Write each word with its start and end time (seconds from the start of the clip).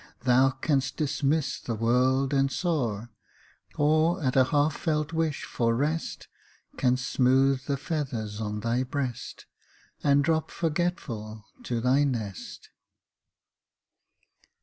Thou 0.23 0.49
canst 0.49 0.97
dismiss 0.97 1.59
the 1.59 1.75
world 1.75 2.33
and 2.33 2.51
soar, 2.51 3.11
Or, 3.77 4.23
at 4.23 4.35
a 4.35 4.45
half 4.45 4.75
felt 4.75 5.13
wish 5.13 5.43
for 5.43 5.75
rest. 5.75 6.27
Canst 6.75 7.07
smooth 7.07 7.63
the 7.65 7.77
feathers 7.77 8.41
on 8.41 8.61
thy 8.61 8.81
breast, 8.81 9.45
And 10.03 10.23
drop, 10.23 10.49
forgetful, 10.49 11.45
to 11.65 11.79
thy 11.81 12.03
nest. 12.03 12.71